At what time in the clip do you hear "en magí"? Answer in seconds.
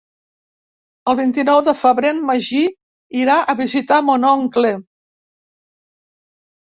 2.15-2.63